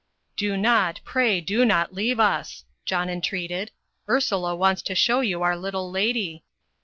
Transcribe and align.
"Do 0.35 0.57
not, 0.57 0.99
pray 1.03 1.41
do 1.41 1.63
not 1.63 1.93
leave 1.93 2.19
us," 2.19 2.65
John 2.85 3.07
entreated; 3.07 3.69
"Ursula 4.09 4.55
wants 4.55 4.81
to 4.81 4.95
show 4.95 5.19
you 5.19 5.43
our 5.43 5.55
little 5.55 5.91
lady." 5.91 6.43